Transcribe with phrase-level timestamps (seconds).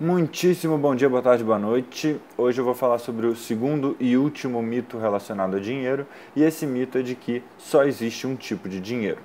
[0.00, 2.20] Muitíssimo bom dia, boa tarde, boa noite.
[2.36, 6.66] Hoje eu vou falar sobre o segundo e último mito relacionado a dinheiro, e esse
[6.66, 9.20] mito é de que só existe um tipo de dinheiro.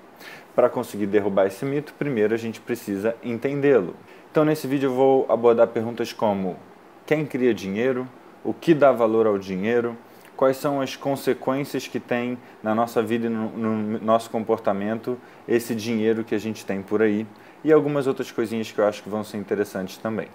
[0.53, 3.95] Para conseguir derrubar esse mito, primeiro a gente precisa entendê-lo.
[4.29, 6.55] Então, nesse vídeo eu vou abordar perguntas como:
[7.03, 8.07] quem cria dinheiro?
[8.43, 9.97] O que dá valor ao dinheiro?
[10.37, 15.17] Quais são as consequências que tem na nossa vida e no, no nosso comportamento
[15.47, 17.25] esse dinheiro que a gente tem por aí?
[17.63, 20.27] E algumas outras coisinhas que eu acho que vão ser interessantes também.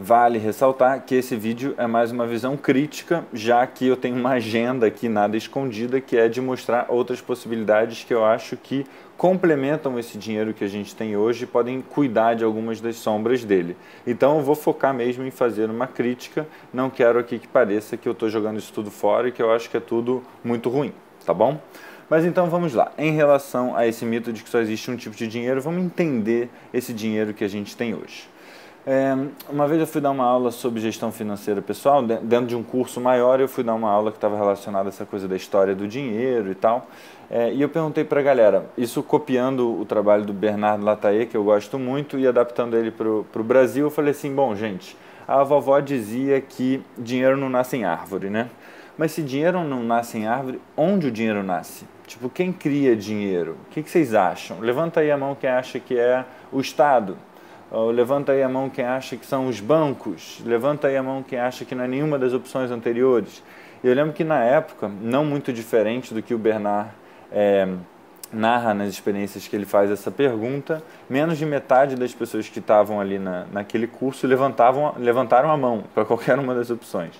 [0.00, 4.30] Vale ressaltar que esse vídeo é mais uma visão crítica, já que eu tenho uma
[4.30, 9.98] agenda aqui nada escondida, que é de mostrar outras possibilidades que eu acho que complementam
[9.98, 13.76] esse dinheiro que a gente tem hoje e podem cuidar de algumas das sombras dele.
[14.06, 18.08] Então eu vou focar mesmo em fazer uma crítica, não quero aqui que pareça que
[18.08, 20.92] eu estou jogando isso tudo fora e que eu acho que é tudo muito ruim,
[21.26, 21.60] tá bom?
[22.08, 22.92] Mas então vamos lá.
[22.96, 26.48] Em relação a esse mito de que só existe um tipo de dinheiro, vamos entender
[26.72, 28.28] esse dinheiro que a gente tem hoje.
[28.86, 29.14] É,
[29.50, 33.00] uma vez eu fui dar uma aula sobre gestão financeira pessoal, dentro de um curso
[33.00, 35.86] maior, eu fui dar uma aula que estava relacionada a essa coisa da história do
[35.86, 36.86] dinheiro e tal.
[37.30, 41.36] É, e eu perguntei para a galera, isso copiando o trabalho do Bernardo Lataie, que
[41.36, 45.44] eu gosto muito, e adaptando ele para o Brasil, eu falei assim: bom, gente, a
[45.44, 48.48] vovó dizia que dinheiro não nasce em árvore, né?
[48.96, 51.84] Mas se dinheiro não nasce em árvore, onde o dinheiro nasce?
[52.06, 53.58] Tipo, quem cria dinheiro?
[53.66, 54.60] O que, que vocês acham?
[54.60, 57.18] Levanta aí a mão quem acha que é o Estado
[57.92, 60.40] levanta aí a mão quem acha que são os bancos.
[60.44, 63.42] Levanta aí a mão quem acha que não é nenhuma das opções anteriores.
[63.82, 66.90] Eu lembro que na época, não muito diferente do que o Bernard
[67.30, 67.68] é,
[68.32, 73.00] narra nas experiências que ele faz essa pergunta, menos de metade das pessoas que estavam
[73.00, 77.14] ali na, naquele curso levantavam, levantaram a mão para qualquer uma das opções.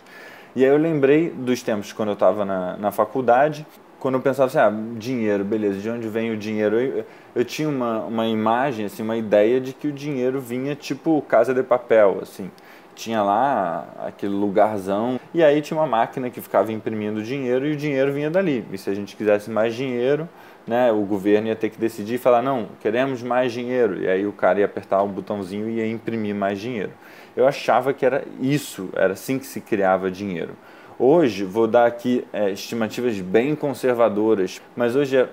[0.56, 3.66] E aí eu lembrei dos tempos quando eu estava na, na faculdade
[3.98, 6.78] quando eu pensava assim, ah, dinheiro, beleza, de onde vem o dinheiro?
[6.78, 7.04] Eu,
[7.34, 11.52] eu tinha uma, uma imagem, assim, uma ideia de que o dinheiro vinha tipo casa
[11.52, 12.50] de papel, assim.
[12.94, 17.76] Tinha lá aquele lugarzão e aí tinha uma máquina que ficava imprimindo dinheiro e o
[17.76, 18.64] dinheiro vinha dali.
[18.72, 20.28] E se a gente quisesse mais dinheiro,
[20.66, 24.02] né, o governo ia ter que decidir e falar, não, queremos mais dinheiro.
[24.02, 26.90] E aí o cara ia apertar um botãozinho e ia imprimir mais dinheiro.
[27.36, 30.56] Eu achava que era isso, era assim que se criava dinheiro.
[31.00, 35.28] Hoje, vou dar aqui é, estimativas bem conservadoras, mas hoje é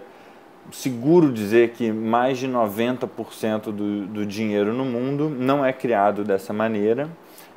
[0.72, 6.54] seguro dizer que mais de 90% do, do dinheiro no mundo não é criado dessa
[6.54, 7.10] maneira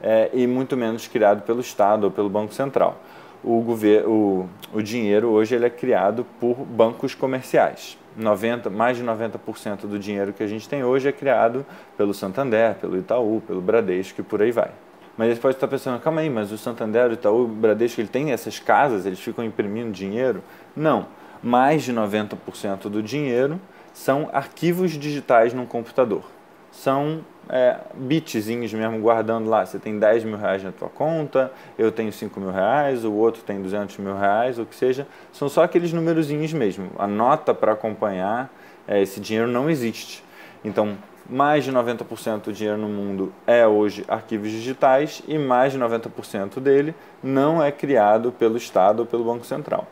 [0.03, 2.99] é, e muito menos criado pelo Estado ou pelo Banco Central.
[3.45, 7.99] O, o, o dinheiro hoje ele é criado por bancos comerciais.
[8.17, 11.65] 90, mais de 90% do dinheiro que a gente tem hoje é criado
[11.95, 14.71] pelo Santander, pelo Itaú, pelo Bradesco e por aí vai.
[15.19, 18.09] Mas você pode estar pensando, calma aí, mas o Santander, o Itaú, o Bradesco, ele
[18.09, 20.45] tem essas casas, eles ficam imprimindo dinheiro?
[20.77, 21.09] Não.
[21.43, 23.61] Mais de 90% do dinheiro
[23.93, 26.23] são arquivos digitais num computador.
[26.71, 29.67] São é, bitzinhos mesmo guardando lá.
[29.67, 33.43] Você tem 10 mil reais na tua conta, eu tenho 5 mil reais, o outro
[33.43, 35.05] tem 200 mil reais, o que seja.
[35.33, 36.91] São só aqueles numerozinhos mesmo.
[36.97, 38.53] A nota para acompanhar
[38.87, 40.23] é, esse dinheiro não existe.
[40.65, 40.97] Então,
[41.29, 46.59] mais de 90% do dinheiro no mundo é hoje arquivos digitais e mais de 90%
[46.61, 49.87] dele não é criado pelo Estado ou pelo Banco Central.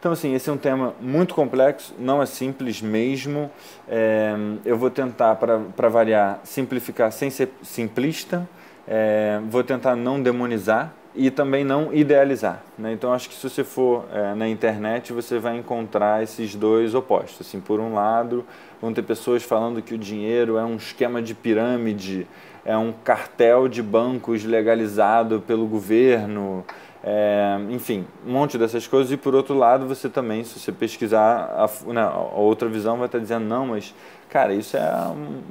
[0.00, 3.50] Então, assim, esse é um tema muito complexo, não é simples mesmo.
[3.86, 4.34] É,
[4.64, 8.48] eu vou tentar, para variar, simplificar sem ser simplista.
[8.88, 12.62] É, vou tentar não demonizar e também não idealizar.
[12.78, 12.92] Né?
[12.92, 17.46] Então, acho que se você for é, na internet, você vai encontrar esses dois opostos.
[17.46, 18.44] Assim, por um lado,
[18.80, 22.26] vão ter pessoas falando que o dinheiro é um esquema de pirâmide,
[22.64, 26.64] é um cartel de bancos legalizado pelo governo,
[27.02, 29.10] é, enfim, um monte dessas coisas.
[29.10, 33.06] E por outro lado, você também, se você pesquisar, a, né, a outra visão vai
[33.06, 33.94] estar dizendo: não, mas
[34.28, 35.42] cara, isso é um,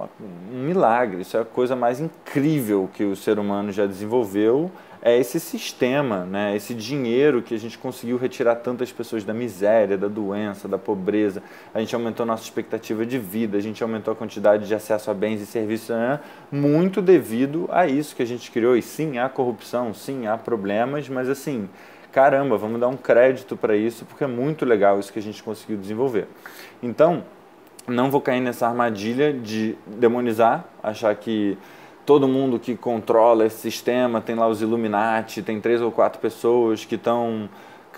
[0.54, 4.72] um milagre, isso é a coisa mais incrível que o ser humano já desenvolveu
[5.02, 9.98] é esse sistema, né, esse dinheiro que a gente conseguiu retirar tantas pessoas da miséria,
[9.98, 11.42] da doença, da pobreza.
[11.74, 15.14] A gente aumentou nossa expectativa de vida, a gente aumentou a quantidade de acesso a
[15.14, 16.20] bens e serviços, né,
[16.52, 18.76] muito devido a isso que a gente criou.
[18.76, 21.70] E sim, há corrupção, sim, há problemas, mas assim,
[22.12, 25.42] caramba, vamos dar um crédito para isso porque é muito legal isso que a gente
[25.42, 26.28] conseguiu desenvolver.
[26.84, 27.24] Então,
[27.88, 31.58] não vou cair nessa armadilha de demonizar, achar que
[32.10, 36.84] todo mundo que controla esse sistema, tem lá os Illuminati, tem três ou quatro pessoas
[36.84, 37.48] que estão,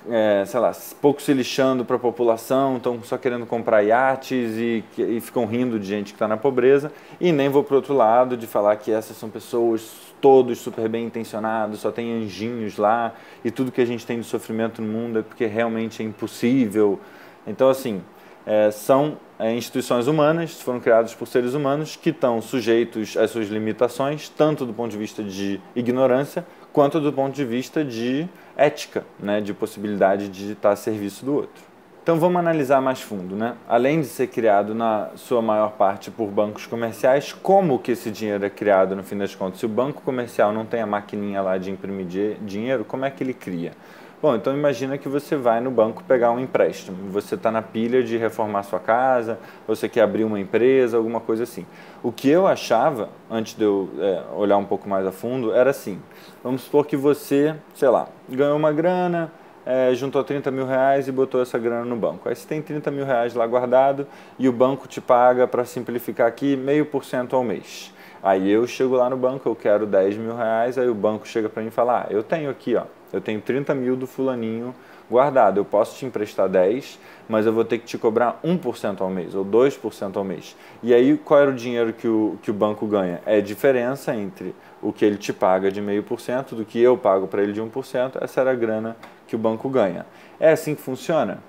[0.10, 4.84] é, sei lá, pouco se lixando para a população, estão só querendo comprar iates e,
[4.98, 6.92] e ficam rindo de gente que está na pobreza.
[7.22, 11.06] E nem vou para outro lado de falar que essas são pessoas todos super bem
[11.06, 13.13] intencionados, só tem anjinhos lá
[13.46, 17.00] e tudo que a gente tem de sofrimento no mundo é porque realmente é impossível.
[17.48, 18.02] Então, assim,
[18.46, 19.18] é, são
[19.50, 24.74] instituições humanas, foram criadas por seres humanos que estão sujeitos às suas limitações, tanto do
[24.74, 30.30] ponto de vista de ignorância, quanto do ponto de vista de ética, né, de possibilidade
[30.30, 31.72] de estar a serviço do outro.
[32.04, 33.56] Então vamos analisar mais fundo, né?
[33.70, 38.44] Além de ser criado na sua maior parte por bancos comerciais, como que esse dinheiro
[38.44, 39.60] é criado no fim das contas?
[39.60, 43.24] Se o banco comercial não tem a maquininha lá de imprimir dinheiro, como é que
[43.24, 43.74] ele cria?
[44.22, 47.10] Bom, então imagina que você vai no banco pegar um empréstimo.
[47.10, 51.42] Você está na pilha de reformar sua casa, você quer abrir uma empresa, alguma coisa
[51.42, 51.66] assim.
[52.04, 55.72] O que eu achava, antes de eu é, olhar um pouco mais a fundo, era
[55.72, 56.00] assim:
[56.44, 59.32] vamos supor que você, sei lá, ganhou uma grana,
[59.66, 62.30] é, juntou 30 mil reais e botou essa grana no banco.
[62.30, 64.06] Aí você tem 30 mil reais lá guardado
[64.38, 67.92] e o banco te paga, para simplificar aqui, meio por cento ao mês.
[68.22, 71.50] Aí eu chego lá no banco, eu quero 10 mil reais, aí o banco chega
[71.50, 72.84] para mim e fala: ah, eu tenho aqui, ó
[73.16, 74.74] eu tenho 30 mil do fulaninho
[75.10, 76.98] guardado, eu posso te emprestar 10,
[77.28, 80.56] mas eu vou ter que te cobrar 1% ao mês ou 2% ao mês.
[80.81, 83.22] E aí qual era o dinheiro que o, que o banco ganha?
[83.25, 87.28] É a diferença entre o que ele te paga de 0,5% do que eu pago
[87.28, 88.96] para ele de 1%, essa era a grana
[89.28, 90.06] que o banco ganha.
[90.40, 91.40] É assim que funciona?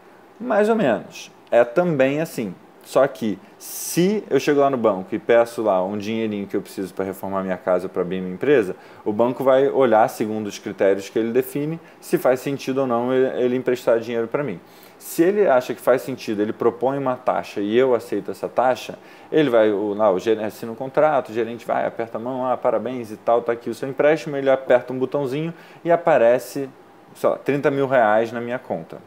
[0.41, 1.31] Mais ou menos.
[1.51, 2.55] É também assim.
[2.85, 6.61] Só que se eu chego lá no banco e peço lá um dinheirinho que eu
[6.61, 8.75] preciso para reformar minha casa para abrir minha empresa,
[9.05, 13.13] o banco vai olhar segundo os critérios que ele define se faz sentido ou não
[13.15, 14.61] ele, emprestar dinheiro para mim.
[14.99, 18.99] Se ele acha que faz sentido, ele propõe uma taxa e eu aceito essa taxa,
[19.31, 22.47] ele vai, o, lá, o gerente assina um contrato, o gerente vai, aperta a mão,
[22.47, 25.53] ah, parabéns e tal, tá aqui o seu empréstimo, ele aperta um botãozinho
[25.85, 26.69] e aparece,
[27.15, 28.99] sei lá, 30 mil reais na minha conta.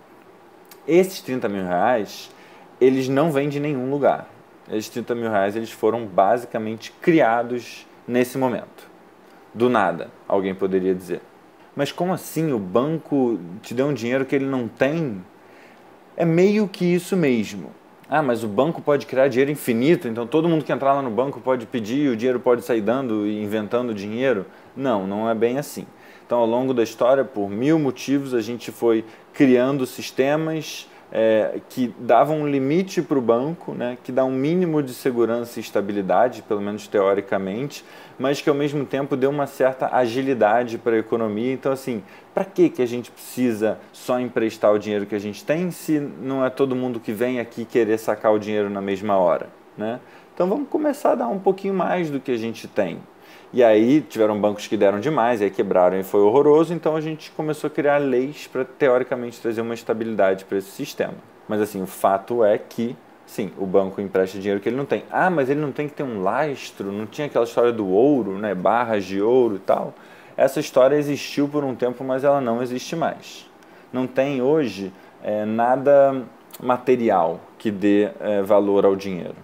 [0.88, 2.30] Esses 30 mil reais
[2.80, 4.30] eles não vêm de nenhum lugar.
[4.70, 8.90] Esses 30 mil reais eles foram basicamente criados nesse momento.
[9.54, 11.22] Do nada, alguém poderia dizer.
[11.76, 15.24] Mas como assim o banco te deu um dinheiro que ele não tem?
[16.18, 17.72] É meio que isso mesmo.
[18.08, 21.10] Ah, mas o banco pode criar dinheiro infinito, então todo mundo que entrar lá no
[21.10, 24.46] banco pode pedir, o dinheiro pode sair dando e inventando dinheiro?
[24.76, 25.88] Não, não é bem assim.
[26.26, 31.94] Então, ao longo da história, por mil motivos, a gente foi criando sistemas é, que
[32.00, 36.42] dava um limite para o banco, né, que dá um mínimo de segurança e estabilidade,
[36.42, 37.86] pelo menos teoricamente,
[38.18, 41.54] mas que ao mesmo tempo deu uma certa agilidade para a economia.
[41.54, 42.04] Então, assim,
[42.34, 46.00] para que, que a gente precisa só emprestar o dinheiro que a gente tem se
[46.00, 49.50] não é todo mundo que vem aqui querer sacar o dinheiro na mesma hora?
[49.78, 50.00] Né?
[50.34, 53.00] Então, vamos começar a dar um pouquinho mais do que a gente tem.
[53.56, 57.32] E aí tiveram bancos que deram demais, aí quebraram e foi horroroso, então a gente
[57.32, 61.14] começou a criar leis para teoricamente trazer uma estabilidade para esse sistema.
[61.48, 65.06] Mas assim, o fato é que sim, o banco empresta dinheiro que ele não tem.
[65.10, 68.38] Ah, mas ele não tem que ter um lastro, não tinha aquela história do ouro,
[68.38, 69.94] né, barras de ouro e tal.
[70.36, 73.50] Essa história existiu por um tempo, mas ela não existe mais.
[73.94, 74.92] Não tem hoje
[75.24, 76.24] é, nada
[76.62, 79.36] material que dê é, valor ao dinheiro.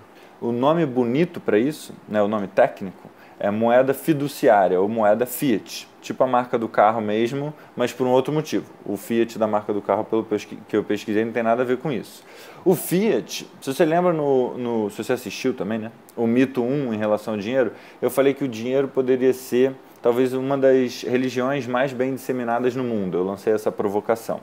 [0.41, 3.10] O nome bonito para isso, né, o nome técnico,
[3.43, 8.11] é moeda fiduciária ou moeda Fiat, tipo a marca do carro mesmo, mas por um
[8.11, 8.71] outro motivo.
[8.85, 10.23] O Fiat da marca do carro, pelo
[10.67, 12.23] que eu pesquisei, não tem nada a ver com isso.
[12.63, 15.91] O Fiat, se você lembra no, no se você assistiu também, né?
[16.15, 19.73] O mito 1 em relação ao dinheiro, eu falei que o dinheiro poderia ser
[20.03, 23.17] talvez uma das religiões mais bem disseminadas no mundo.
[23.17, 24.39] Eu lancei essa provocação.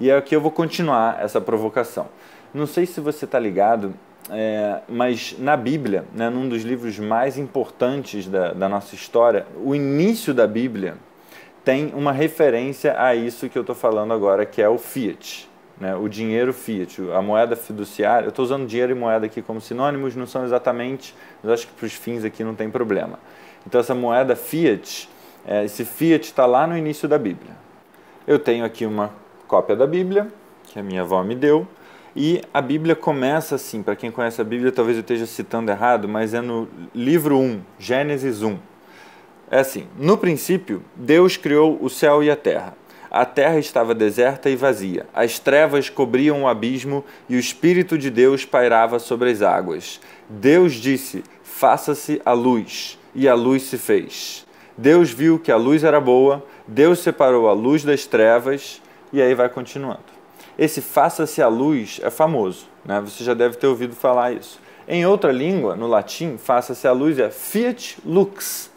[0.00, 2.08] E aqui eu vou continuar essa provocação.
[2.52, 3.94] Não sei se você está ligado
[4.30, 9.74] é, mas na Bíblia, né, num dos livros mais importantes da, da nossa história, o
[9.74, 10.96] início da Bíblia
[11.64, 15.48] tem uma referência a isso que eu estou falando agora, que é o fiat,
[15.80, 18.26] né, o dinheiro fiat, a moeda fiduciária.
[18.26, 21.72] Eu estou usando dinheiro e moeda aqui como sinônimos, não são exatamente, mas acho que
[21.72, 23.18] para os fins aqui não tem problema.
[23.66, 25.08] Então, essa moeda fiat,
[25.46, 27.52] é, esse fiat está lá no início da Bíblia.
[28.26, 29.10] Eu tenho aqui uma
[29.48, 30.28] cópia da Bíblia,
[30.64, 31.66] que a minha avó me deu,
[32.14, 36.08] e a Bíblia começa assim, para quem conhece a Bíblia, talvez eu esteja citando errado,
[36.08, 38.58] mas é no livro 1, Gênesis 1.
[39.50, 42.74] É assim: No princípio, Deus criou o céu e a terra.
[43.10, 45.06] A terra estava deserta e vazia.
[45.12, 50.00] As trevas cobriam o abismo e o Espírito de Deus pairava sobre as águas.
[50.28, 52.98] Deus disse: Faça-se a luz.
[53.12, 54.46] E a luz se fez.
[54.78, 58.80] Deus viu que a luz era boa, Deus separou a luz das trevas,
[59.12, 60.19] e aí vai continuando.
[60.60, 63.00] Esse faça-se a luz é famoso, né?
[63.00, 64.60] você já deve ter ouvido falar isso.
[64.86, 68.70] Em outra língua, no latim, faça-se a luz é fiat lux.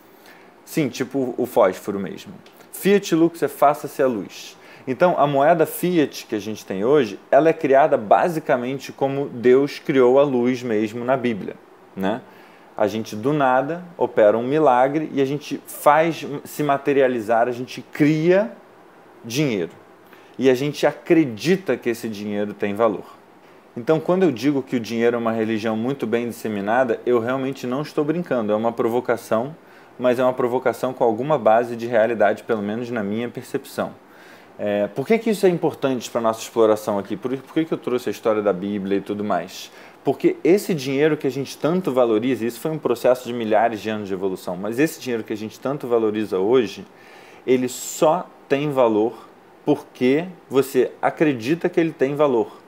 [0.64, 2.34] Sim, tipo o fósforo mesmo.
[2.72, 4.56] Fiat lux é faça-se a luz.
[4.88, 9.78] Então, a moeda fiat que a gente tem hoje, ela é criada basicamente como Deus
[9.78, 11.58] criou a luz mesmo na Bíblia,
[11.94, 12.22] né?
[12.78, 17.82] A gente do nada opera um milagre e a gente faz se materializar, a gente
[17.92, 18.54] cria
[19.26, 19.83] dinheiro
[20.38, 23.06] e a gente acredita que esse dinheiro tem valor.
[23.76, 27.66] Então, quando eu digo que o dinheiro é uma religião muito bem disseminada, eu realmente
[27.66, 29.56] não estou brincando, é uma provocação,
[29.98, 33.94] mas é uma provocação com alguma base de realidade, pelo menos na minha percepção.
[34.60, 37.18] É, por que, que isso é importante para a nossa exploração aqui?
[37.18, 39.72] Por, por que, que eu trouxe a história da Bíblia e tudo mais?
[40.04, 43.90] Porque esse dinheiro que a gente tanto valoriza, isso foi um processo de milhares de
[43.90, 46.86] anos de evolução, mas esse dinheiro que a gente tanto valoriza hoje,
[47.48, 49.33] ele só tem valor
[49.66, 52.60] porque você acredita que ele tem valor.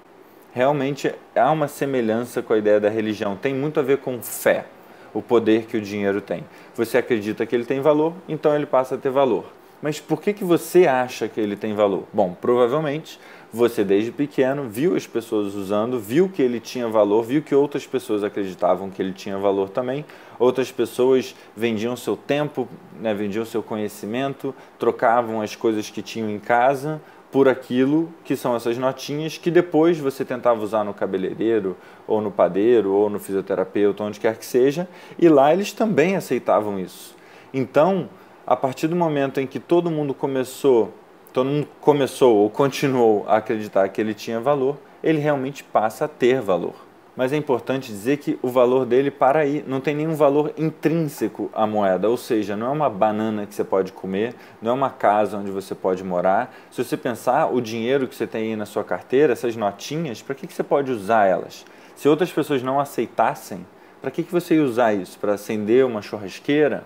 [0.53, 4.65] Realmente há uma semelhança com a ideia da religião, tem muito a ver com fé,
[5.13, 6.45] o poder que o dinheiro tem.
[6.75, 9.45] Você acredita que ele tem valor, então ele passa a ter valor.
[9.81, 12.05] Mas por que, que você acha que ele tem valor?
[12.13, 13.19] Bom, provavelmente
[13.53, 17.85] você desde pequeno viu as pessoas usando, viu que ele tinha valor, viu que outras
[17.85, 20.03] pessoas acreditavam que ele tinha valor também.
[20.37, 22.67] Outras pessoas vendiam seu tempo,
[22.99, 27.01] né, vendiam seu conhecimento, trocavam as coisas que tinham em casa
[27.31, 31.75] por aquilo que são essas notinhas que depois você tentava usar no cabeleireiro,
[32.07, 34.87] ou no padeiro, ou no fisioterapeuta, onde quer que seja,
[35.19, 37.13] e lá eles também aceitavam isso.
[37.53, 38.09] Então,
[38.47, 40.93] a partir do momento em que todo mundo começou,
[41.33, 46.07] todo mundo começou ou continuou a acreditar que ele tinha valor, ele realmente passa a
[46.07, 46.84] ter valor.
[47.15, 51.49] Mas é importante dizer que o valor dele para aí não tem nenhum valor intrínseco
[51.53, 54.89] à moeda, ou seja, não é uma banana que você pode comer, não é uma
[54.89, 56.53] casa onde você pode morar.
[56.69, 60.35] Se você pensar o dinheiro que você tem aí na sua carteira, essas notinhas, para
[60.35, 61.65] que, que você pode usar elas?
[61.95, 63.65] Se outras pessoas não aceitassem,
[64.01, 65.17] para que, que você ia usar isso?
[65.17, 66.83] Para acender uma churrasqueira?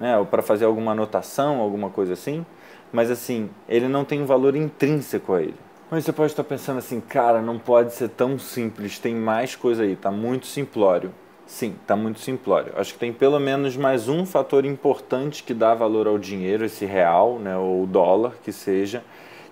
[0.00, 2.44] né, ou para fazer alguma anotação, alguma coisa assim,
[2.90, 5.54] mas assim, ele não tem um valor intrínseco a ele.
[5.90, 9.82] Mas você pode estar pensando assim, cara, não pode ser tão simples, tem mais coisa
[9.82, 11.12] aí, tá muito simplório.
[11.44, 12.72] Sim, tá muito simplório.
[12.76, 16.86] Acho que tem pelo menos mais um fator importante que dá valor ao dinheiro, esse
[16.86, 19.02] real, né, ou dólar, que seja,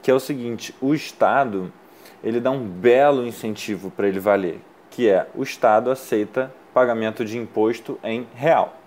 [0.00, 1.72] que é o seguinte: o Estado
[2.22, 7.36] ele dá um belo incentivo para ele valer, que é o Estado aceita pagamento de
[7.36, 8.77] imposto em real.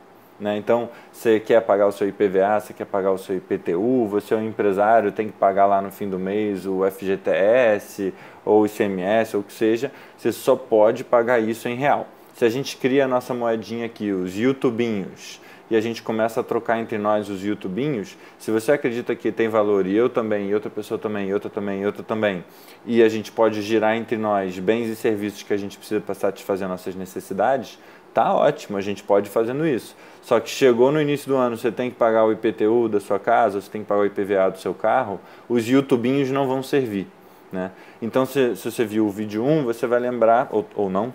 [0.42, 0.58] Né?
[0.58, 4.38] Então, você quer pagar o seu IPVA, você quer pagar o seu IPTU, você é
[4.38, 8.12] um empresário, tem que pagar lá no fim do mês o FGTS
[8.44, 12.08] ou o ICMS ou o que seja, você só pode pagar isso em real.
[12.34, 16.44] Se a gente cria a nossa moedinha aqui, os YouTubinhos, e a gente começa a
[16.44, 20.54] trocar entre nós os YouTubinhos, se você acredita que tem valor e eu também, e
[20.54, 22.44] outra pessoa também, e outra também, e outra também,
[22.86, 26.14] e a gente pode girar entre nós bens e serviços que a gente precisa para
[26.14, 27.80] satisfazer nossas necessidades,
[28.14, 29.96] tá ótimo, a gente pode ir fazendo isso.
[30.22, 33.20] Só que chegou no início do ano, você tem que pagar o IPTU da sua
[33.20, 37.08] casa, você tem que pagar o IPVA do seu carro, os YouTubinhos não vão servir.
[37.52, 37.72] Né?
[38.02, 41.14] Então, se, se você viu o vídeo 1, você vai lembrar, ou, ou não,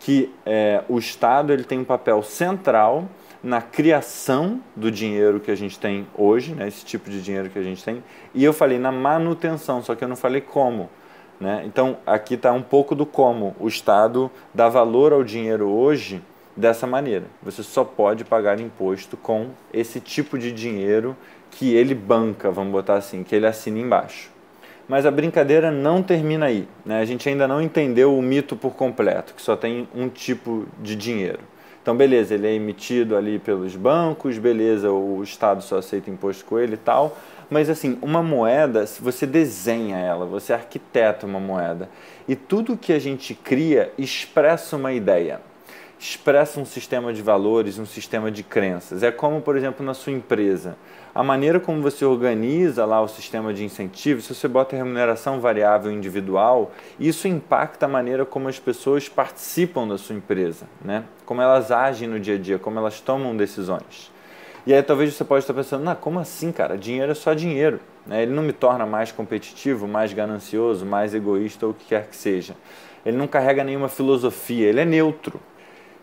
[0.00, 3.08] que é, o Estado ele tem um papel central
[3.42, 7.58] na criação do dinheiro que a gente tem hoje, né, esse tipo de dinheiro que
[7.58, 8.02] a gente tem,
[8.34, 10.90] e eu falei na manutenção, só que eu não falei como.
[11.40, 11.62] Né?
[11.64, 13.54] Então, aqui está um pouco do como.
[13.60, 16.20] O Estado dá valor ao dinheiro hoje
[16.58, 17.24] dessa maneira.
[17.42, 21.16] Você só pode pagar imposto com esse tipo de dinheiro
[21.50, 24.30] que ele banca, vamos botar assim, que ele assina embaixo.
[24.88, 26.66] Mas a brincadeira não termina aí.
[26.84, 27.00] Né?
[27.00, 30.96] A gente ainda não entendeu o mito por completo, que só tem um tipo de
[30.96, 31.40] dinheiro.
[31.80, 36.58] Então, beleza, ele é emitido ali pelos bancos, beleza, o Estado só aceita imposto com
[36.58, 37.16] ele e tal.
[37.48, 41.88] Mas, assim, uma moeda, se você desenha ela, você arquiteta uma moeda.
[42.26, 45.40] E tudo que a gente cria expressa uma ideia
[45.98, 49.02] expressa um sistema de valores, um sistema de crenças.
[49.02, 50.76] É como, por exemplo, na sua empresa.
[51.14, 55.90] A maneira como você organiza lá o sistema de incentivos, se você bota remuneração variável
[55.90, 61.04] individual, isso impacta a maneira como as pessoas participam da sua empresa, né?
[61.26, 64.12] como elas agem no dia a dia, como elas tomam decisões.
[64.64, 66.76] E aí talvez você pode estar pensando, ah, como assim, cara?
[66.76, 67.80] Dinheiro é só dinheiro.
[68.06, 68.22] Né?
[68.22, 72.16] Ele não me torna mais competitivo, mais ganancioso, mais egoísta ou o que quer que
[72.16, 72.54] seja.
[73.04, 75.40] Ele não carrega nenhuma filosofia, ele é neutro.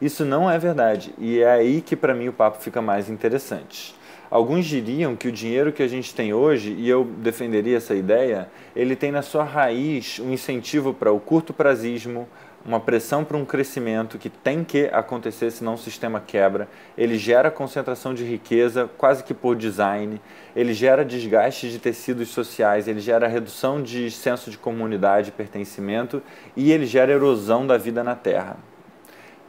[0.06, 3.96] Isso não é verdade e é aí que para mim o papo fica mais interessante.
[4.30, 8.48] Alguns diriam que o dinheiro que a gente tem hoje, e eu defenderia essa ideia,
[8.76, 12.28] ele tem na sua raiz um incentivo para o curto prazismo,
[12.64, 16.68] uma pressão para um crescimento que tem que acontecer, senão o sistema quebra.
[16.96, 20.22] Ele gera concentração de riqueza quase que por design,
[20.56, 26.22] ele gera desgaste de tecidos sociais, ele gera redução de senso de comunidade, pertencimento
[26.56, 28.75] e ele gera erosão da vida na Terra.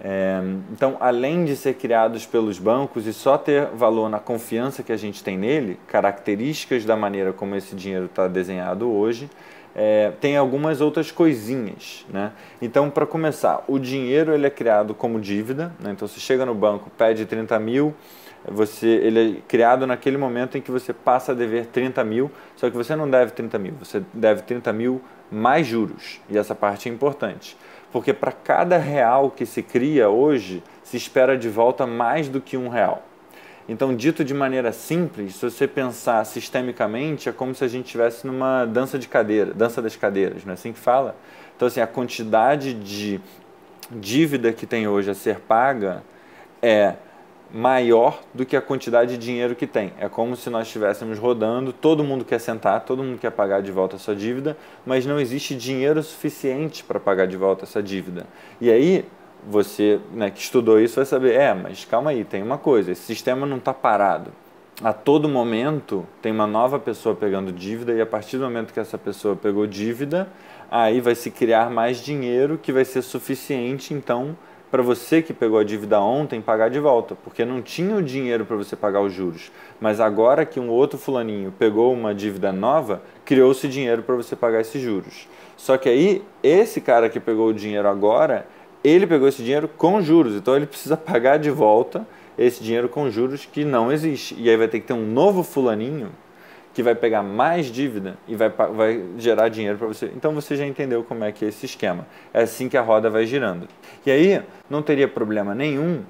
[0.00, 4.92] É, então, além de ser criados pelos bancos e só ter valor na confiança que
[4.92, 9.30] a gente tem nele, características da maneira como esse dinheiro está desenhado hoje,
[9.74, 12.06] é, tem algumas outras coisinhas.
[12.08, 12.32] Né?
[12.60, 15.72] Então, para começar, o dinheiro ele é criado como dívida.
[15.78, 15.92] Né?
[15.92, 17.94] Então, você chega no banco, pede 30 mil,
[18.48, 22.70] você, ele é criado naquele momento em que você passa a dever 30 mil, só
[22.70, 25.00] que você não deve 30 mil, você deve 30 mil
[25.30, 26.20] mais juros.
[26.30, 27.56] E essa parte é importante.
[27.96, 32.54] Porque para cada real que se cria hoje, se espera de volta mais do que
[32.54, 33.02] um real.
[33.66, 38.26] Então, dito de maneira simples, se você pensar sistemicamente, é como se a gente estivesse
[38.26, 41.16] numa dança de cadeira, dança das cadeiras, não é assim que fala?
[41.56, 43.18] Então, assim, a quantidade de
[43.90, 46.02] dívida que tem hoje a ser paga
[46.60, 46.96] é
[47.52, 49.92] maior do que a quantidade de dinheiro que tem.
[49.98, 53.70] É como se nós estivéssemos rodando, todo mundo quer sentar, todo mundo quer pagar de
[53.70, 58.26] volta a sua dívida, mas não existe dinheiro suficiente para pagar de volta essa dívida.
[58.60, 59.04] E aí,
[59.48, 63.02] você né, que estudou isso vai saber, é, mas calma aí, tem uma coisa, esse
[63.02, 64.32] sistema não está parado.
[64.82, 68.80] A todo momento tem uma nova pessoa pegando dívida e a partir do momento que
[68.80, 70.28] essa pessoa pegou dívida,
[70.70, 74.36] aí vai se criar mais dinheiro que vai ser suficiente então
[74.70, 78.44] para você que pegou a dívida ontem pagar de volta, porque não tinha o dinheiro
[78.44, 79.52] para você pagar os juros.
[79.80, 84.60] Mas agora que um outro fulaninho pegou uma dívida nova, criou-se dinheiro para você pagar
[84.60, 85.28] esses juros.
[85.56, 88.46] Só que aí esse cara que pegou o dinheiro agora,
[88.82, 92.06] ele pegou esse dinheiro com juros, então ele precisa pagar de volta
[92.36, 94.34] esse dinheiro com juros que não existe.
[94.38, 96.10] E aí vai ter que ter um novo fulaninho
[96.76, 100.12] que vai pegar mais dívida e vai, vai gerar dinheiro para você.
[100.14, 102.06] Então você já entendeu como é que é esse esquema.
[102.34, 103.66] É assim que a roda vai girando.
[104.04, 106.02] E aí não teria problema nenhum,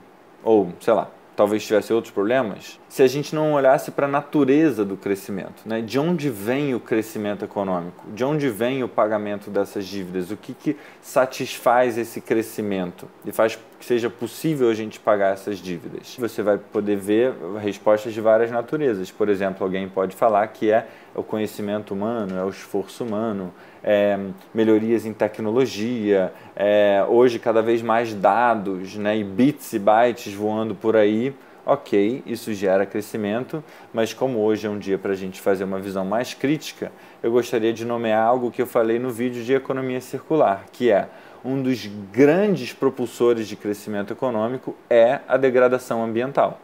[0.42, 4.84] ou sei lá, talvez tivesse outros problemas, se a gente não olhasse para a natureza
[4.84, 5.62] do crescimento.
[5.66, 5.82] Né?
[5.82, 8.04] De onde vem o crescimento econômico?
[8.08, 10.30] De onde vem o pagamento dessas dívidas?
[10.30, 15.58] O que, que satisfaz esse crescimento e faz que seja possível a gente pagar essas
[15.58, 16.16] dívidas?
[16.18, 19.10] Você vai poder ver respostas de várias naturezas.
[19.10, 23.52] Por exemplo, alguém pode falar que é o conhecimento humano, é o esforço humano,
[23.86, 24.18] é,
[24.52, 30.74] melhorias em tecnologia, é, hoje cada vez mais dados né, e bits e bytes voando
[30.74, 31.32] por aí
[31.66, 33.62] ok, isso gera crescimento,
[33.92, 37.32] mas como hoje é um dia para a gente fazer uma visão mais crítica, eu
[37.32, 41.08] gostaria de nomear algo que eu falei no vídeo de economia circular, que é
[41.44, 46.60] um dos grandes propulsores de crescimento econômico é a degradação ambiental.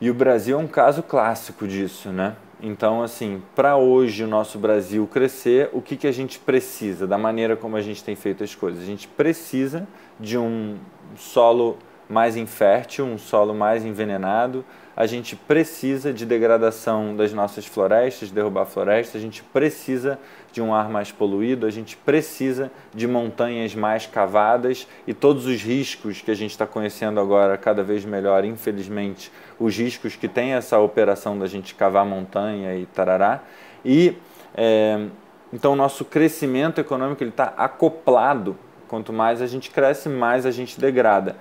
[0.00, 2.34] E o Brasil é um caso clássico disso, né?
[2.60, 7.16] Então, assim, para hoje o nosso Brasil crescer, o que, que a gente precisa, da
[7.16, 8.82] maneira como a gente tem feito as coisas?
[8.82, 9.86] A gente precisa
[10.18, 10.76] de um
[11.16, 14.64] solo mais infértil, um solo mais envenenado.
[14.96, 20.18] A gente precisa de degradação das nossas florestas, derrubar florestas, a gente precisa
[20.52, 25.62] de um ar mais poluído, a gente precisa de montanhas mais cavadas e todos os
[25.62, 30.54] riscos que a gente está conhecendo agora cada vez melhor, infelizmente, os riscos que tem
[30.54, 33.42] essa operação da gente cavar montanha e tarará.
[33.84, 34.16] E
[34.54, 35.06] é,
[35.52, 38.56] então o nosso crescimento econômico ele está acoplado.
[38.88, 41.36] Quanto mais a gente cresce, mais a gente degrada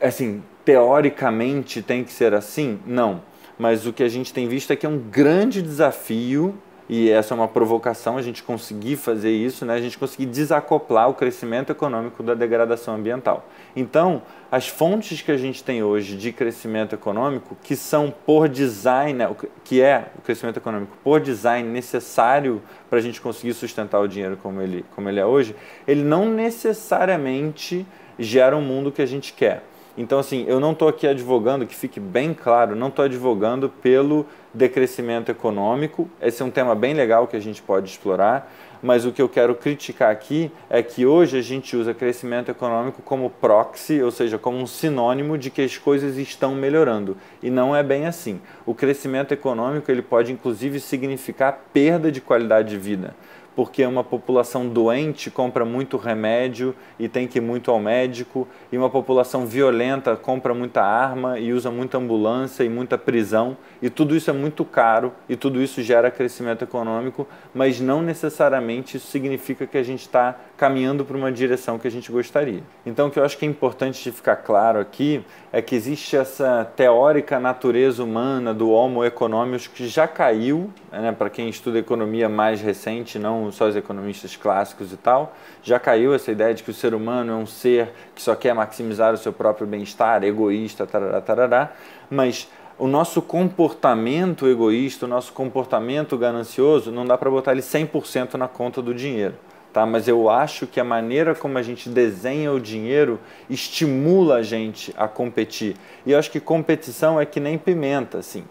[0.00, 2.80] assim, teoricamente tem que ser assim?
[2.86, 3.22] Não.
[3.58, 6.54] Mas o que a gente tem visto é que é um grande desafio,
[6.92, 9.74] e essa é uma provocação, a gente conseguir fazer isso, né?
[9.74, 13.48] a gente conseguir desacoplar o crescimento econômico da degradação ambiental.
[13.76, 19.20] Então, as fontes que a gente tem hoje de crescimento econômico, que são por design,
[19.62, 24.36] que é o crescimento econômico por design necessário para a gente conseguir sustentar o dinheiro
[24.42, 25.54] como ele, como ele é hoje,
[25.86, 27.86] ele não necessariamente
[28.18, 29.62] gera um mundo que a gente quer.
[29.98, 34.24] Então, assim, eu não estou aqui advogando, que fique bem claro, não estou advogando pelo
[34.54, 36.08] decrescimento econômico.
[36.22, 38.50] Esse é um tema bem legal que a gente pode explorar,
[38.82, 43.02] mas o que eu quero criticar aqui é que hoje a gente usa crescimento econômico
[43.02, 47.16] como proxy, ou seja, como um sinônimo de que as coisas estão melhorando.
[47.42, 48.40] E não é bem assim.
[48.64, 53.14] O crescimento econômico ele pode inclusive significar perda de qualidade de vida
[53.54, 58.78] porque uma população doente compra muito remédio e tem que ir muito ao médico, e
[58.78, 64.16] uma população violenta compra muita arma e usa muita ambulância e muita prisão, e tudo
[64.16, 69.66] isso é muito caro e tudo isso gera crescimento econômico, mas não necessariamente isso significa
[69.66, 72.62] que a gente está caminhando para uma direção que a gente gostaria.
[72.84, 76.16] Então, o que eu acho que é importante de ficar claro aqui é que existe
[76.16, 82.28] essa teórica natureza humana do Homo economicus que já caiu, né, para quem estuda economia
[82.28, 86.70] mais recente, não só os economistas clássicos e tal, já caiu essa ideia de que
[86.70, 90.86] o ser humano é um ser que só quer maximizar o seu próprio bem-estar, egoísta,
[90.86, 91.72] tarará, tarará,
[92.10, 98.34] mas o nosso comportamento egoísta, o nosso comportamento ganancioso, não dá para botar ele 100%
[98.34, 99.34] na conta do dinheiro
[99.72, 99.86] tá?
[99.86, 104.92] Mas eu acho que a maneira como a gente desenha o dinheiro estimula a gente
[104.96, 105.76] a competir.
[106.04, 108.44] E eu acho que competição é que nem pimenta, assim.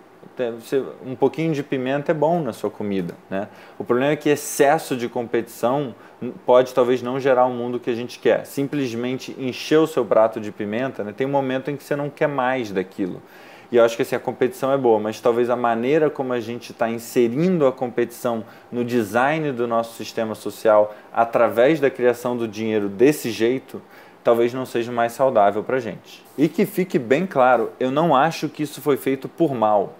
[1.06, 3.48] Um pouquinho de pimenta é bom na sua comida, né?
[3.78, 5.94] O problema é que excesso de competição
[6.46, 8.46] pode talvez não gerar o mundo que a gente quer.
[8.46, 11.14] Simplesmente encher o seu prato de pimenta, né?
[11.16, 13.22] Tem um momento em que você não quer mais daquilo.
[13.72, 16.40] E eu acho que assim, a competição é boa, mas talvez a maneira como a
[16.40, 22.48] gente está inserindo a competição no design do nosso sistema social através da criação do
[22.48, 23.80] dinheiro desse jeito,
[24.24, 26.26] talvez não seja mais saudável para a gente.
[26.36, 29.99] E que fique bem claro, eu não acho que isso foi feito por mal.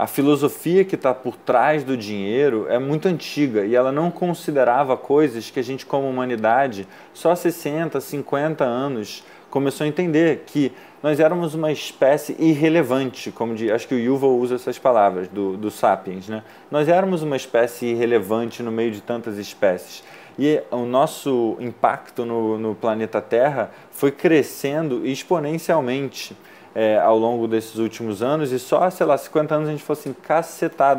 [0.00, 4.96] A filosofia que está por trás do dinheiro é muito antiga e ela não considerava
[4.96, 11.20] coisas que a gente, como humanidade, só 60, 50 anos começou a entender que nós
[11.20, 15.70] éramos uma espécie irrelevante, como de, acho que o Yuval usa essas palavras, do, do
[15.70, 16.30] Sapiens.
[16.30, 16.42] Né?
[16.70, 20.02] Nós éramos uma espécie irrelevante no meio de tantas espécies.
[20.38, 26.34] E o nosso impacto no, no planeta Terra foi crescendo exponencialmente
[26.74, 29.98] é, ao longo desses últimos anos e só, sei lá, 50 anos a gente falou
[30.00, 30.14] assim,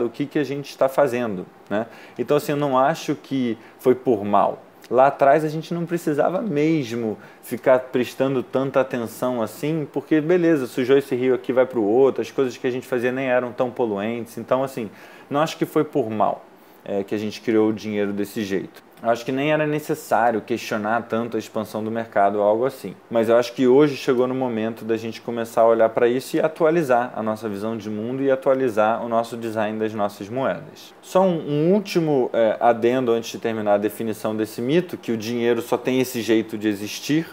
[0.06, 1.46] o que, que a gente está fazendo?
[1.70, 1.86] Né?
[2.18, 4.62] Então, assim, eu não acho que foi por mal.
[4.90, 10.98] Lá atrás a gente não precisava mesmo ficar prestando tanta atenção assim, porque beleza, sujou
[10.98, 13.54] esse rio aqui, vai para o outro, as coisas que a gente fazia nem eram
[13.54, 14.38] tão poluentes.
[14.38, 14.92] Então, assim,
[15.30, 16.44] não acho que foi por mal
[16.84, 18.84] é, que a gente criou o dinheiro desse jeito.
[19.04, 22.96] Acho que nem era necessário questionar tanto a expansão do mercado ou algo assim.
[23.10, 26.38] Mas eu acho que hoje chegou no momento da gente começar a olhar para isso
[26.38, 30.94] e atualizar a nossa visão de mundo e atualizar o nosso design das nossas moedas.
[31.02, 35.18] Só um, um último é, adendo antes de terminar a definição desse mito, que o
[35.18, 37.28] dinheiro só tem esse jeito de existir,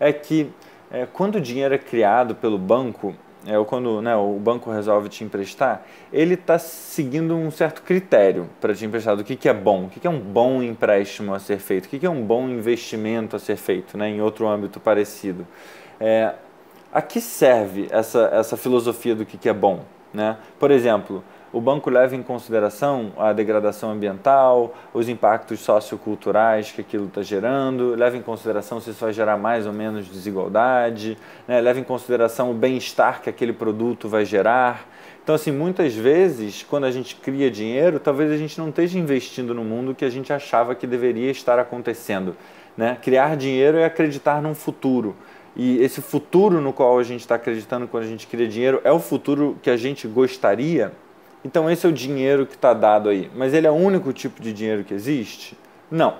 [0.00, 0.50] é que
[0.90, 3.14] é, quando o dinheiro é criado pelo banco,
[3.46, 8.48] é, ou quando né, o banco resolve te emprestar, ele está seguindo um certo critério
[8.60, 11.34] para te emprestar do que, que é bom, o que, que é um bom empréstimo
[11.34, 14.20] a ser feito, o que, que é um bom investimento a ser feito né, em
[14.20, 15.46] outro âmbito parecido.
[16.00, 16.34] É,
[16.92, 19.80] a que serve essa, essa filosofia do que, que é bom?
[20.12, 20.36] Né?
[20.58, 27.06] Por exemplo, o banco leva em consideração a degradação ambiental, os impactos socioculturais que aquilo
[27.06, 31.60] está gerando, leva em consideração se isso vai gerar mais ou menos desigualdade, né?
[31.60, 34.88] leva em consideração o bem-estar que aquele produto vai gerar.
[35.22, 39.54] Então, assim, muitas vezes, quando a gente cria dinheiro, talvez a gente não esteja investindo
[39.54, 42.36] no mundo que a gente achava que deveria estar acontecendo.
[42.76, 42.98] Né?
[43.00, 45.14] Criar dinheiro é acreditar num futuro.
[45.54, 48.90] E esse futuro no qual a gente está acreditando quando a gente cria dinheiro é
[48.90, 50.92] o futuro que a gente gostaria
[51.44, 53.30] então esse é o dinheiro que está dado aí.
[53.34, 55.56] Mas ele é o único tipo de dinheiro que existe?
[55.90, 56.16] Não.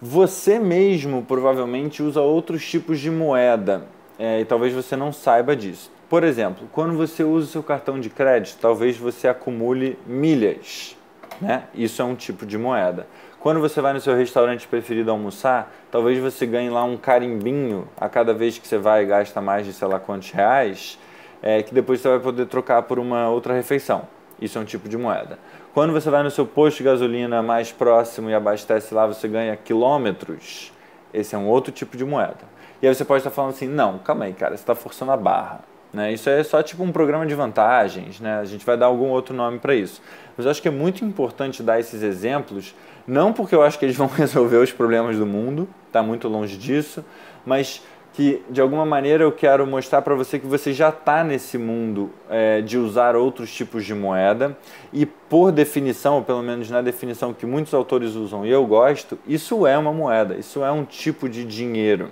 [0.00, 3.86] Você mesmo provavelmente usa outros tipos de moeda
[4.18, 5.90] é, e talvez você não saiba disso.
[6.08, 10.96] Por exemplo, quando você usa o seu cartão de crédito, talvez você acumule milhas.
[11.40, 11.64] Né?
[11.74, 13.06] Isso é um tipo de moeda.
[13.38, 18.08] Quando você vai no seu restaurante preferido almoçar, talvez você ganhe lá um carimbinho a
[18.08, 20.98] cada vez que você vai e gasta mais de sei lá quantos reais
[21.42, 24.02] é, que depois você vai poder trocar por uma outra refeição.
[24.40, 25.38] Isso é um tipo de moeda.
[25.74, 29.56] Quando você vai no seu posto de gasolina mais próximo e abastece lá, você ganha
[29.56, 30.72] quilômetros.
[31.12, 32.48] Esse é um outro tipo de moeda.
[32.82, 35.16] E aí você pode estar falando assim, não, calma aí, cara, você está forçando a
[35.16, 35.60] barra.
[35.92, 36.12] Né?
[36.12, 38.38] Isso é só tipo um programa de vantagens, né?
[38.38, 40.00] a gente vai dar algum outro nome para isso.
[40.36, 42.74] Mas eu acho que é muito importante dar esses exemplos,
[43.06, 46.56] não porque eu acho que eles vão resolver os problemas do mundo, está muito longe
[46.56, 47.04] disso,
[47.44, 47.82] mas
[48.20, 52.10] que de alguma maneira eu quero mostrar para você que você já está nesse mundo
[52.28, 54.58] é, de usar outros tipos de moeda
[54.92, 59.18] e por definição, ou pelo menos na definição que muitos autores usam e eu gosto,
[59.26, 62.10] isso é uma moeda, isso é um tipo de dinheiro.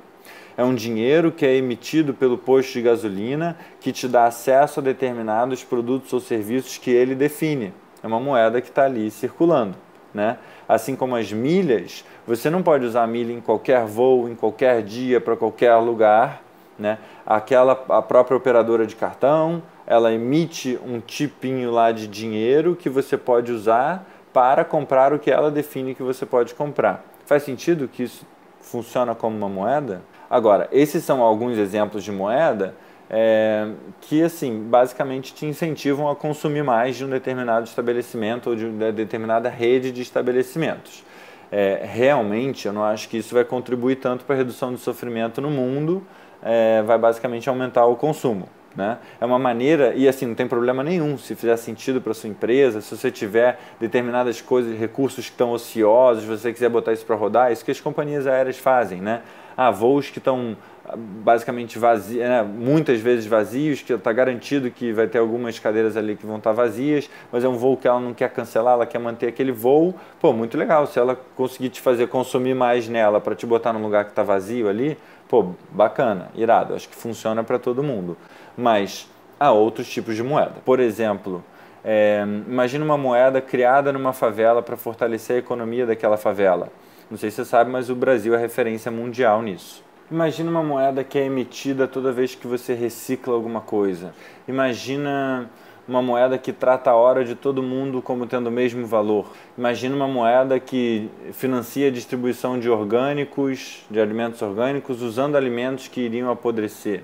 [0.57, 4.83] É um dinheiro que é emitido pelo posto de gasolina que te dá acesso a
[4.83, 7.71] determinados produtos ou serviços que ele define.
[8.03, 9.77] É uma moeda que está ali circulando.
[10.15, 10.39] Né?
[10.69, 15.21] Assim como as milhas, você não pode usar milha em qualquer voo, em qualquer dia,
[15.21, 16.43] para qualquer lugar.
[16.79, 16.99] Né?
[17.27, 23.17] Aquela, a própria operadora de cartão, ela emite um tipinho lá de dinheiro que você
[23.17, 27.05] pode usar para comprar o que ela define que você pode comprar.
[27.25, 28.27] Faz sentido que isso
[28.61, 30.03] funciona como uma moeda?
[30.29, 32.75] Agora, esses são alguns exemplos de moeda
[33.11, 33.69] é,
[34.03, 38.93] que assim basicamente te incentivam a consumir mais de um determinado estabelecimento ou de uma
[38.93, 41.05] determinada rede de estabelecimentos.
[41.51, 45.41] É, realmente, eu não acho que isso vai contribuir tanto para a redução do sofrimento
[45.41, 46.07] no mundo,
[46.43, 48.49] é, vai basicamente aumentar o consumo.
[48.77, 48.99] Né?
[49.21, 52.81] É uma maneira, e assim, não tem problema nenhum se fizer sentido para sua empresa,
[52.81, 57.51] se você tiver determinadas coisas, recursos que estão ociosos, você quiser botar isso para rodar,
[57.51, 59.01] isso que as companhias aéreas fazem.
[59.01, 59.23] Né?
[59.57, 60.57] Ah, voos que estão
[60.97, 66.17] basicamente vazios, né, muitas vezes vazios, que está garantido que vai ter algumas cadeiras ali
[66.17, 68.87] que vão estar tá vazias, mas é um voo que ela não quer cancelar, ela
[68.87, 69.95] quer manter aquele voo.
[70.21, 70.87] Pô, muito legal.
[70.87, 74.23] Se ela conseguir te fazer consumir mais nela para te botar num lugar que está
[74.23, 74.97] vazio ali,
[75.29, 76.75] pô, bacana, irado.
[76.75, 78.17] Acho que funciona para todo mundo.
[78.57, 80.55] Mas há outros tipos de moeda.
[80.65, 81.45] Por exemplo,
[81.85, 86.69] é, imagina uma moeda criada numa favela para fortalecer a economia daquela favela.
[87.11, 91.05] Não sei se você sabe, mas o Brasil é referência mundial nisso Imagina uma moeda
[91.05, 94.15] que é emitida toda vez que você recicla alguma coisa.
[94.49, 95.51] Imagina
[95.87, 99.31] uma moeda que trata a hora de todo mundo como tendo o mesmo valor.
[99.57, 106.01] Imagina uma moeda que financia a distribuição de orgânicos, de alimentos orgânicos, usando alimentos que
[106.01, 107.03] iriam apodrecer.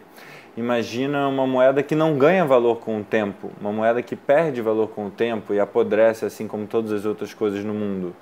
[0.56, 4.88] Imagina uma moeda que não ganha valor com o tempo, uma moeda que perde valor
[4.88, 8.16] com o tempo e apodrece, assim como todas as outras coisas no mundo.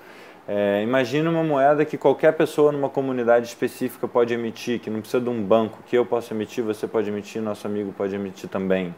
[0.46, 5.22] É, imagina uma moeda que qualquer pessoa numa comunidade específica pode emitir, que não precisa
[5.22, 8.94] de um banco, que eu posso emitir, você pode emitir, nosso amigo pode emitir também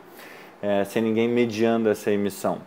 [0.65, 2.59] é, sem ninguém mediando essa emissão.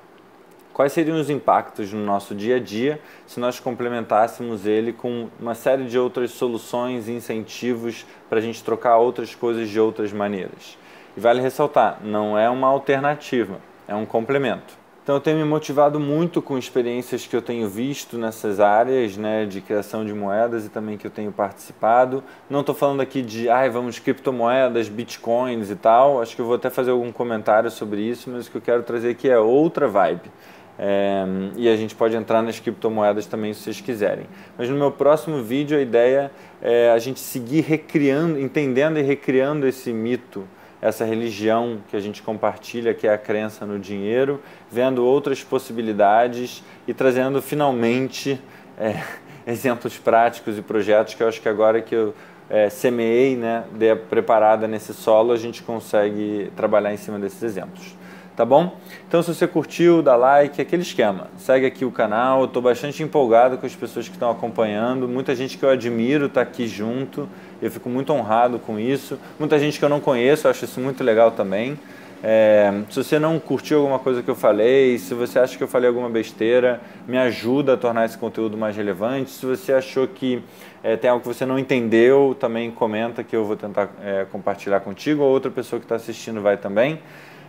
[0.71, 5.55] Quais seriam os impactos no nosso dia a dia se nós complementássemos ele com uma
[5.55, 10.77] série de outras soluções e incentivos para a gente trocar outras coisas de outras maneiras?
[11.15, 14.77] E vale ressaltar, não é uma alternativa, é um complemento.
[15.07, 19.45] Então eu tenho me motivado muito com experiências que eu tenho visto nessas áreas né,
[19.45, 22.21] de criação de moedas e também que eu tenho participado.
[22.49, 26.21] Não estou falando aqui de, ai, vamos criptomoedas, bitcoins e tal.
[26.21, 28.83] Acho que eu vou até fazer algum comentário sobre isso, mas o que eu quero
[28.83, 30.29] trazer aqui é outra vibe.
[30.77, 31.23] É,
[31.55, 34.25] e a gente pode entrar nas criptomoedas também se vocês quiserem.
[34.57, 36.29] Mas no meu próximo vídeo a ideia
[36.61, 40.45] é a gente seguir recriando, entendendo e recriando esse mito
[40.81, 46.63] essa religião que a gente compartilha, que é a crença no dinheiro, vendo outras possibilidades
[46.87, 48.39] e trazendo finalmente
[48.77, 49.01] é,
[49.47, 52.13] exemplos práticos e projetos que eu acho que agora que eu
[52.49, 57.97] é, semeei, né, de preparada nesse solo, a gente consegue trabalhar em cima desses exemplos
[58.37, 58.77] tá bom?
[59.07, 61.27] Então se você curtiu, dá like, aquele esquema.
[61.37, 65.57] Segue aqui o canal, estou bastante empolgado com as pessoas que estão acompanhando, muita gente
[65.57, 67.27] que eu admiro está aqui junto,
[67.59, 69.17] eu fico muito honrado com isso.
[69.39, 71.79] Muita gente que eu não conheço, eu acho isso muito legal também.
[72.23, 75.67] É, se você não curtiu alguma coisa que eu falei, se você acha que eu
[75.67, 79.31] falei alguma besteira, me ajuda a tornar esse conteúdo mais relevante.
[79.31, 80.43] Se você achou que
[80.83, 84.79] é, tem algo que você não entendeu, também comenta que eu vou tentar é, compartilhar
[84.81, 86.99] contigo, ou outra pessoa que está assistindo vai também.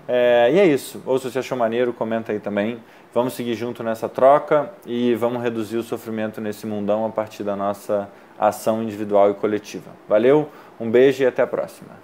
[0.09, 1.03] É, e é isso.
[1.05, 2.83] Ou se você achou maneiro, comenta aí também.
[3.13, 7.55] Vamos seguir junto nessa troca e vamos reduzir o sofrimento nesse mundão a partir da
[7.55, 9.91] nossa ação individual e coletiva.
[10.09, 10.49] Valeu,
[10.81, 11.99] um beijo e até a próxima.